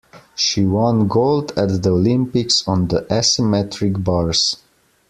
[0.33, 4.57] She won gold at the Olympics on the asymmetric bars